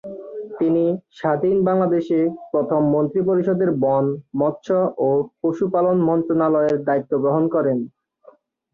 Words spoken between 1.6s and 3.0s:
বাংলাদেশে প্রথম